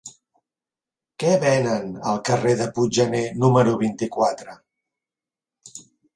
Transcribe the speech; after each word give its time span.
Què 1.23 1.33
venen 1.43 1.91
al 2.13 2.17
carrer 2.31 2.55
de 2.63 2.67
Puiggener 2.79 3.23
número 3.45 3.77
vint-i-quatre? 3.85 4.59